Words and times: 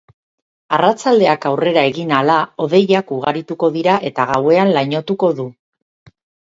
Arratsaldeak 0.77 1.45
aurrera 1.49 1.83
egin 1.91 2.15
ahala 2.15 2.39
hodeiak 2.65 3.15
ugarituko 3.19 3.73
dira 3.79 4.01
eta 4.13 4.31
gauean 4.35 4.77
lainotuko 4.81 5.35
du. 5.43 5.49